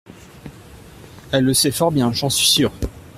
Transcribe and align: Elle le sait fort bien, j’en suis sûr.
Elle 1.31 1.43
le 1.45 1.53
sait 1.53 1.69
fort 1.69 1.91
bien, 1.91 2.11
j’en 2.11 2.31
suis 2.31 2.47
sûr. 2.47 2.71